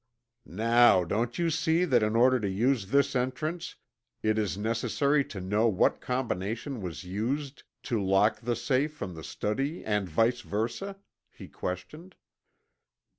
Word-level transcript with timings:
"Now, 0.47 1.03
don't 1.03 1.37
you 1.37 1.51
see 1.51 1.85
that 1.85 2.01
in 2.01 2.15
order 2.15 2.39
to 2.39 2.49
use 2.49 2.87
this 2.87 3.15
entrance 3.15 3.75
it 4.23 4.39
is 4.39 4.57
necessary 4.57 5.23
to 5.25 5.39
know 5.39 5.67
what 5.67 6.01
combination 6.01 6.81
was 6.81 7.03
used 7.03 7.61
to 7.83 8.01
lock 8.01 8.41
the 8.41 8.55
safe 8.55 8.95
from 8.95 9.13
the 9.13 9.23
study 9.23 9.85
and 9.85 10.09
vice 10.09 10.41
versa?" 10.41 10.97
he 11.29 11.47
questioned. 11.47 12.15